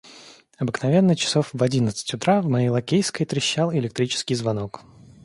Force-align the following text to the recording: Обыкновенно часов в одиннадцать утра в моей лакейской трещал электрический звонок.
Обыкновенно 0.57 1.15
часов 1.15 1.51
в 1.53 1.61
одиннадцать 1.61 2.11
утра 2.15 2.41
в 2.41 2.47
моей 2.47 2.69
лакейской 2.69 3.23
трещал 3.27 3.71
электрический 3.71 4.33
звонок. 4.33 4.81